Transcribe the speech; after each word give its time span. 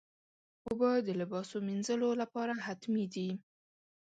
اوبه 0.67 0.89
د 1.07 1.09
لباسو 1.19 1.57
مینځلو 1.67 2.09
لپاره 2.21 2.53
حتمي 2.65 3.05
دي. 3.13 3.29